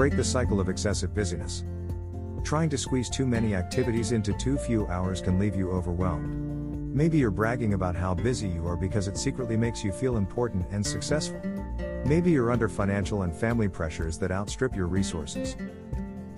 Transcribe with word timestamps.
Break 0.00 0.16
the 0.16 0.24
cycle 0.24 0.60
of 0.60 0.70
excessive 0.70 1.14
busyness. 1.14 1.62
Trying 2.42 2.70
to 2.70 2.78
squeeze 2.78 3.10
too 3.10 3.26
many 3.26 3.54
activities 3.54 4.12
into 4.12 4.32
too 4.32 4.56
few 4.56 4.86
hours 4.86 5.20
can 5.20 5.38
leave 5.38 5.54
you 5.54 5.70
overwhelmed. 5.70 6.96
Maybe 6.96 7.18
you're 7.18 7.30
bragging 7.30 7.74
about 7.74 7.94
how 7.94 8.14
busy 8.14 8.48
you 8.48 8.66
are 8.66 8.78
because 8.78 9.08
it 9.08 9.18
secretly 9.18 9.58
makes 9.58 9.84
you 9.84 9.92
feel 9.92 10.16
important 10.16 10.64
and 10.70 10.86
successful. 10.86 11.38
Maybe 12.06 12.30
you're 12.30 12.50
under 12.50 12.66
financial 12.66 13.24
and 13.24 13.36
family 13.36 13.68
pressures 13.68 14.16
that 14.20 14.30
outstrip 14.30 14.74
your 14.74 14.86
resources. 14.86 15.54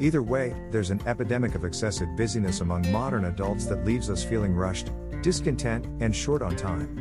Either 0.01 0.25
way, 0.25 0.57
there's 0.73 0.91
an 0.91 1.01
epidemic 1.07 1.55
of 1.55 1.65
excessive 1.65 2.09
busyness 2.17 2.63
among 2.63 2.91
modern 2.91 3.27
adults 3.27 3.67
that 3.67 3.85
leaves 3.85 4.11
us 4.11 4.25
feeling 4.25 4.57
rushed, 4.57 4.91
discontent, 5.23 5.87
and 6.03 6.17
short 6.17 6.43
on 6.43 6.57
time. 6.57 7.01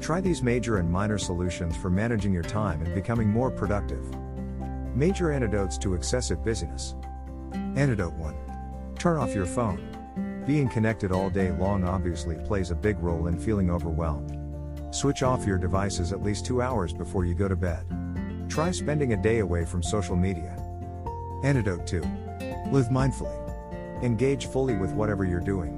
Try 0.00 0.20
these 0.20 0.42
major 0.42 0.78
and 0.78 0.90
minor 0.90 1.18
solutions 1.18 1.76
for 1.76 1.88
managing 1.88 2.32
your 2.32 2.42
time 2.42 2.82
and 2.82 2.96
becoming 2.96 3.28
more 3.28 3.52
productive. 3.52 4.04
Major 4.94 5.30
antidotes 5.30 5.78
to 5.78 5.94
excessive 5.94 6.44
busyness. 6.44 6.96
Antidote 7.76 8.14
1. 8.14 8.94
Turn 8.98 9.18
off 9.18 9.34
your 9.34 9.46
phone. 9.46 10.42
Being 10.46 10.68
connected 10.68 11.12
all 11.12 11.30
day 11.30 11.52
long 11.52 11.84
obviously 11.84 12.36
plays 12.44 12.72
a 12.72 12.74
big 12.74 12.98
role 12.98 13.28
in 13.28 13.38
feeling 13.38 13.70
overwhelmed. 13.70 14.36
Switch 14.92 15.22
off 15.22 15.46
your 15.46 15.58
devices 15.58 16.12
at 16.12 16.24
least 16.24 16.44
two 16.44 16.60
hours 16.60 16.92
before 16.92 17.24
you 17.24 17.34
go 17.34 17.46
to 17.46 17.54
bed. 17.54 17.86
Try 18.48 18.72
spending 18.72 19.12
a 19.12 19.22
day 19.22 19.38
away 19.38 19.64
from 19.64 19.80
social 19.80 20.16
media. 20.16 20.56
Antidote 21.44 21.86
2. 21.86 22.00
Live 22.72 22.88
mindfully. 22.88 23.36
Engage 24.02 24.46
fully 24.46 24.74
with 24.74 24.90
whatever 24.92 25.24
you're 25.24 25.38
doing. 25.38 25.76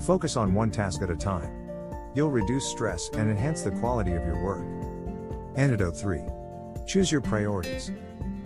Focus 0.00 0.36
on 0.36 0.54
one 0.54 0.72
task 0.72 1.02
at 1.02 1.10
a 1.10 1.16
time. 1.16 1.70
You'll 2.16 2.30
reduce 2.30 2.68
stress 2.68 3.10
and 3.10 3.30
enhance 3.30 3.62
the 3.62 3.70
quality 3.70 4.12
of 4.14 4.24
your 4.24 4.42
work. 4.42 4.66
Antidote 5.54 5.96
3. 5.96 6.22
Choose 6.86 7.12
your 7.12 7.20
priorities. 7.20 7.92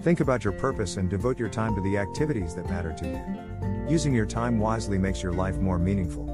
Think 0.04 0.20
about 0.20 0.44
your 0.44 0.52
purpose 0.52 0.98
and 0.98 1.08
devote 1.08 1.38
your 1.38 1.48
time 1.48 1.74
to 1.74 1.80
the 1.80 1.96
activities 1.96 2.54
that 2.56 2.68
matter 2.68 2.92
to 2.92 3.06
you. 3.06 3.90
Using 3.90 4.12
your 4.12 4.26
time 4.26 4.58
wisely 4.58 4.98
makes 4.98 5.22
your 5.22 5.32
life 5.32 5.56
more 5.56 5.78
meaningful. 5.78 6.28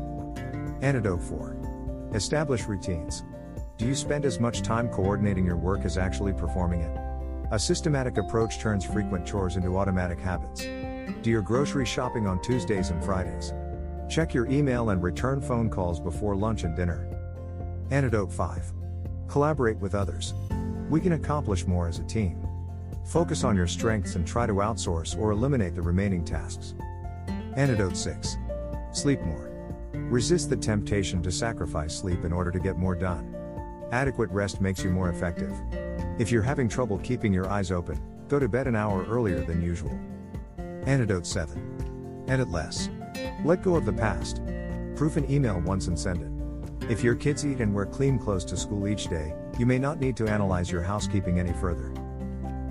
Antidote 0.83 1.23
4. 1.23 2.11
Establish 2.13 2.67
routines. 2.67 3.23
Do 3.79 3.87
you 3.87 3.95
spend 3.95 4.25
as 4.25 4.41
much 4.41 4.63
time 4.63 4.89
coordinating 4.89 5.47
your 5.47 5.57
work 5.57 5.85
as 5.85 5.99
actually 5.99 6.33
performing 6.33 6.81
it? 6.81 6.99
A 7.53 7.61
systematic 7.61 8.19
approach 8.19 8.59
turns 8.59 8.85
frequent 8.85 9.25
chores 9.25 9.55
into 9.55 9.79
automatic 9.79 10.19
habits. 10.19 10.63
Do 11.23 11.31
your 11.31 11.41
grocery 11.41 11.87
shopping 11.87 12.27
on 12.27 12.43
Tuesdays 12.43 12.91
and 12.91 13.05
Fridays. 13.05 13.55
Check 14.09 14.35
your 14.35 14.49
email 14.49 14.91
and 14.91 15.01
return 15.01 15.41
phone 15.41 15.71
calls 15.71 16.01
before 16.01 16.35
lunch 16.35 16.65
and 16.65 16.75
dinner. 16.75 17.07
Antidote 17.93 18.33
5. 18.33 18.73
Collaborate 19.29 19.79
with 19.79 19.95
others. 19.95 20.35
We 20.89 21.01
can 21.01 21.13
accomplish 21.13 21.69
more 21.69 21.87
as 21.87 22.01
a 22.01 22.05
team. 22.05 22.50
Focus 23.11 23.43
on 23.43 23.57
your 23.57 23.67
strengths 23.67 24.15
and 24.15 24.25
try 24.25 24.47
to 24.47 24.53
outsource 24.53 25.19
or 25.19 25.33
eliminate 25.33 25.75
the 25.75 25.83
remaining 25.83 26.25
tasks. 26.25 26.77
Antidote 27.57 27.97
6. 27.97 28.37
Sleep 28.93 29.21
more. 29.23 29.51
Resist 29.93 30.49
the 30.49 30.57
temptation 30.57 31.21
to 31.25 31.33
sacrifice 31.33 31.93
sleep 31.93 32.25
in 32.25 32.33
order 32.33 32.53
to 32.53 32.61
get 32.61 32.79
more 32.79 32.95
done. 32.95 33.35
Adequate 33.91 34.31
rest 34.31 34.61
makes 34.61 34.85
you 34.85 34.91
more 34.91 35.11
effective. 35.11 35.53
If 36.21 36.31
you're 36.31 36.41
having 36.41 36.69
trouble 36.69 36.99
keeping 36.99 37.33
your 37.33 37.51
eyes 37.51 37.73
open, 37.73 38.01
go 38.29 38.39
to 38.39 38.49
bed 38.49 38.69
an 38.69 38.77
hour 38.77 39.05
earlier 39.07 39.45
than 39.45 39.61
usual. 39.61 39.99
Antidote 40.87 41.27
7. 41.27 42.27
Edit 42.29 42.49
less. 42.51 42.91
Let 43.45 43.65
go 43.65 43.75
of 43.75 43.87
the 43.87 43.93
past. 43.93 44.41
Proof 44.95 45.17
an 45.17 45.29
email 45.29 45.61
once 45.63 45.89
and 45.89 45.99
send 45.99 46.23
it. 46.23 46.89
If 46.89 47.03
your 47.03 47.17
kids 47.17 47.45
eat 47.45 47.61
and 47.61 47.75
wear 47.75 47.87
clean 47.87 48.21
clothes 48.21 48.45
to 48.45 48.57
school 48.57 48.87
each 48.87 49.09
day, 49.09 49.35
you 49.59 49.67
may 49.67 49.81
not 49.81 49.99
need 49.99 50.17
to 50.19 50.29
analyze 50.29 50.71
your 50.71 50.83
housekeeping 50.83 51.41
any 51.41 51.53
further. 51.55 51.93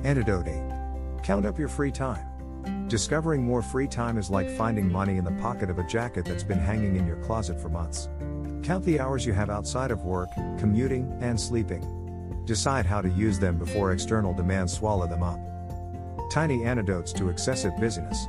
Antidote 0.06 0.48
8. 0.48 1.24
Count 1.24 1.46
up 1.46 1.60
your 1.60 1.68
free 1.68 1.92
time. 1.92 2.88
Discovering 2.88 3.44
more 3.44 3.62
free 3.62 3.88
time 3.88 4.18
is 4.18 4.30
like 4.30 4.50
finding 4.50 4.90
money 4.90 5.18
in 5.18 5.26
the 5.26 5.32
pocket 5.42 5.70
of 5.70 5.78
a 5.78 5.88
jacket 5.88 6.24
that's 6.24 6.44
been 6.44 6.58
hanging 6.58 6.96
in 6.96 7.06
your 7.06 7.18
closet 7.18 7.60
for 7.60 7.68
months. 7.68 8.08
Count 8.64 8.86
the 8.86 9.00
hours 9.00 9.26
you 9.26 9.34
have 9.34 9.50
outside 9.50 9.92
of 9.92 10.06
work, 10.06 10.30
commuting, 10.58 11.18
and 11.22 11.40
sleeping. 11.40 12.44
Decide 12.46 12.86
how 12.86 13.02
to 13.02 13.10
use 13.10 13.40
them 13.40 13.58
before 13.58 13.92
external 13.92 14.34
demands 14.34 14.72
swallow 14.72 15.06
them 15.06 15.22
up. 15.22 15.40
Tiny 16.32 16.64
antidotes 16.64 17.12
to 17.14 17.30
excessive 17.30 17.74
busyness. 17.78 18.26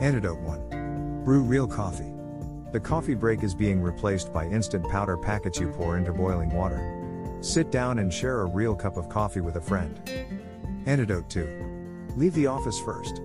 Antidote 0.00 0.40
1. 0.40 1.22
Brew 1.24 1.42
real 1.42 1.68
coffee. 1.68 2.12
The 2.72 2.80
coffee 2.80 3.14
break 3.14 3.44
is 3.44 3.54
being 3.54 3.80
replaced 3.80 4.32
by 4.32 4.46
instant 4.46 4.88
powder 4.88 5.16
packets 5.16 5.60
you 5.60 5.68
pour 5.68 5.96
into 5.96 6.12
boiling 6.12 6.50
water. 6.50 6.96
Sit 7.42 7.70
down 7.70 8.00
and 8.00 8.12
share 8.12 8.40
a 8.40 8.46
real 8.46 8.74
cup 8.74 8.96
of 8.96 9.08
coffee 9.08 9.40
with 9.40 9.56
a 9.56 9.60
friend. 9.60 10.39
Antidote 10.86 11.28
2. 11.28 12.12
Leave 12.16 12.32
the 12.34 12.46
office 12.46 12.80
first. 12.80 13.20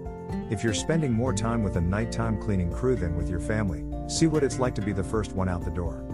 If 0.50 0.64
you're 0.64 0.74
spending 0.74 1.14
more 1.14 1.34
time 1.34 1.64
with 1.64 1.78
a 1.78 1.82
nighttime 1.82 2.40
cleaning 2.42 2.72
crew 2.72 2.96
than 2.96 3.16
with 3.16 3.30
your 3.30 3.40
family, 3.40 3.86
see 4.10 4.28
what 4.28 4.44
it's 4.44 4.60
like 4.60 4.76
to 4.76 4.82
be 4.82 4.92
the 4.92 5.04
first 5.04 5.32
one 5.32 5.48
out 5.48 5.64
the 5.64 5.72
door. 5.72 6.06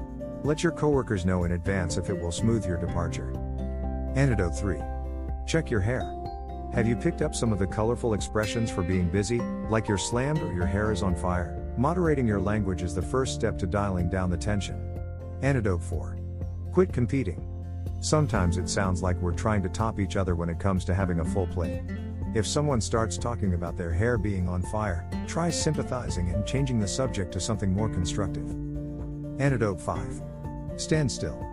Let 0.44 0.62
your 0.62 0.72
coworkers 0.72 1.26
know 1.26 1.44
in 1.44 1.54
advance 1.54 1.98
if 1.98 2.10
it 2.10 2.20
will 2.20 2.32
smooth 2.32 2.66
your 2.66 2.78
departure. 2.78 3.34
Antidote 4.16 4.58
3. 4.58 4.80
Check 5.48 5.72
your 5.72 5.80
hair. 5.80 6.02
Have 6.74 6.88
you 6.88 6.96
picked 6.96 7.24
up 7.24 7.34
some 7.34 7.52
of 7.52 7.60
the 7.60 7.68
colorful 7.68 8.14
expressions 8.14 8.70
for 8.70 8.84
being 8.84 9.10
busy, 9.10 9.40
like 9.70 9.88
you're 9.88 9.98
slammed 9.98 10.42
or 10.42 10.54
your 10.54 10.68
hair 10.68 10.92
is 10.92 11.02
on 11.02 11.16
fire? 11.16 11.58
Moderating 11.76 12.28
your 12.28 12.40
language 12.40 12.84
is 12.84 12.94
the 12.94 13.02
first 13.02 13.34
step 13.34 13.58
to 13.58 13.66
dialing 13.66 14.10
down 14.10 14.30
the 14.30 14.38
tension. 14.38 15.00
Antidote 15.42 15.82
4. 15.82 16.20
Quit 16.72 16.94
competing. 16.94 17.51
Sometimes 18.00 18.58
it 18.58 18.68
sounds 18.68 19.04
like 19.04 19.18
we're 19.18 19.32
trying 19.32 19.62
to 19.64 19.70
top 19.70 20.00
each 20.00 20.16
other 20.16 20.36
when 20.36 20.50
it 20.50 20.60
comes 20.60 20.84
to 20.86 20.94
having 20.94 21.20
a 21.20 21.26
full 21.26 21.48
plate. 21.48 21.82
If 22.34 22.48
someone 22.48 22.82
starts 22.82 23.18
talking 23.18 23.54
about 23.54 23.78
their 23.78 23.92
hair 23.92 24.18
being 24.18 24.48
on 24.48 24.62
fire, 24.64 25.10
try 25.28 25.50
sympathizing 25.50 26.30
and 26.32 26.46
changing 26.46 26.80
the 26.80 26.88
subject 26.88 27.32
to 27.34 27.40
something 27.40 27.74
more 27.74 27.90
constructive. 27.90 28.50
Antidote 29.40 29.82
5. 29.82 30.22
Stand 30.78 31.12
still. 31.12 31.46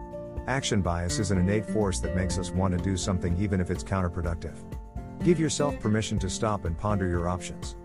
Action 0.46 0.80
bias 0.80 1.18
is 1.18 1.30
an 1.30 1.38
innate 1.38 1.66
force 1.66 2.00
that 2.00 2.16
makes 2.16 2.38
us 2.38 2.50
want 2.50 2.76
to 2.76 2.82
do 2.82 2.96
something 2.96 3.36
even 3.38 3.60
if 3.60 3.70
it's 3.70 3.84
counterproductive. 3.84 4.56
Give 5.24 5.40
yourself 5.40 5.78
permission 5.80 6.18
to 6.20 6.30
stop 6.30 6.64
and 6.64 6.78
ponder 6.78 7.08
your 7.08 7.28
options. 7.28 7.76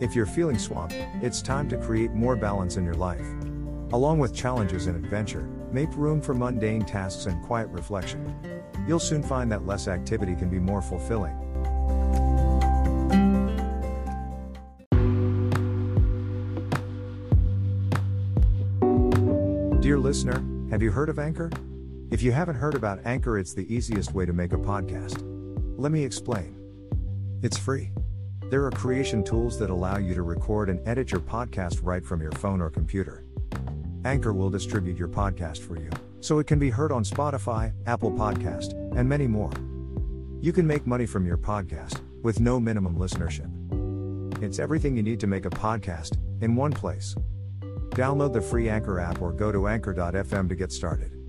If 0.00 0.14
you're 0.14 0.26
feeling 0.26 0.58
swamped, 0.58 0.94
it's 1.20 1.42
time 1.42 1.68
to 1.68 1.76
create 1.76 2.12
more 2.12 2.36
balance 2.36 2.76
in 2.76 2.84
your 2.84 2.94
life. 2.94 3.26
Along 3.92 4.18
with 4.18 4.34
challenges 4.34 4.86
and 4.86 4.96
adventure, 4.96 5.48
make 5.72 5.94
room 5.96 6.20
for 6.20 6.34
mundane 6.34 6.82
tasks 6.82 7.26
and 7.26 7.42
quiet 7.44 7.68
reflection. 7.68 8.34
You'll 8.86 8.98
soon 8.98 9.22
find 9.22 9.50
that 9.52 9.66
less 9.66 9.88
activity 9.88 10.34
can 10.34 10.48
be 10.48 10.58
more 10.58 10.82
fulfilling. 10.82 11.38
Dear 19.80 19.98
listener, 19.98 20.42
have 20.70 20.82
you 20.82 20.90
heard 20.90 21.08
of 21.08 21.18
Anchor? 21.18 21.50
If 22.10 22.22
you 22.22 22.30
haven't 22.30 22.56
heard 22.56 22.74
about 22.74 23.00
Anchor, 23.04 23.38
it's 23.38 23.54
the 23.54 23.72
easiest 23.74 24.14
way 24.14 24.26
to 24.26 24.32
make 24.32 24.52
a 24.52 24.56
podcast. 24.56 25.22
Let 25.78 25.92
me 25.92 26.04
explain. 26.04 26.56
It's 27.42 27.58
free. 27.58 27.90
There 28.50 28.64
are 28.66 28.70
creation 28.70 29.24
tools 29.24 29.58
that 29.58 29.70
allow 29.70 29.96
you 29.96 30.14
to 30.14 30.22
record 30.22 30.68
and 30.68 30.86
edit 30.86 31.10
your 31.10 31.22
podcast 31.22 31.80
right 31.82 32.04
from 32.04 32.20
your 32.20 32.32
phone 32.32 32.60
or 32.60 32.68
computer. 32.68 33.24
Anchor 34.04 34.32
will 34.32 34.50
distribute 34.50 34.98
your 34.98 35.08
podcast 35.08 35.58
for 35.58 35.76
you, 35.76 35.90
so 36.20 36.38
it 36.38 36.46
can 36.46 36.58
be 36.58 36.70
heard 36.70 36.92
on 36.92 37.04
Spotify, 37.04 37.72
Apple 37.86 38.10
Podcast, 38.10 38.72
and 38.96 39.08
many 39.08 39.26
more. 39.26 39.52
You 40.40 40.52
can 40.52 40.66
make 40.66 40.86
money 40.86 41.06
from 41.06 41.24
your 41.24 41.38
podcast 41.38 42.00
with 42.22 42.40
no 42.40 42.58
minimum 42.58 42.96
listenership. 42.96 43.50
It's 44.42 44.58
everything 44.58 44.96
you 44.96 45.02
need 45.02 45.20
to 45.20 45.26
make 45.28 45.44
a 45.44 45.50
podcast 45.50 46.18
in 46.40 46.56
one 46.56 46.72
place. 46.72 47.14
Download 47.90 48.32
the 48.32 48.40
free 48.40 48.68
Anchor 48.68 48.98
app 48.98 49.22
or 49.22 49.32
go 49.32 49.52
to 49.52 49.68
anchor.fm 49.68 50.48
to 50.48 50.54
get 50.56 50.72
started. 50.72 51.21